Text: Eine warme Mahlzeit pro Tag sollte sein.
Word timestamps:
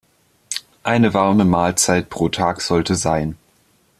Eine 0.81 1.13
warme 1.13 1.45
Mahlzeit 1.45 2.09
pro 2.09 2.27
Tag 2.27 2.61
sollte 2.61 2.95
sein. 2.95 3.37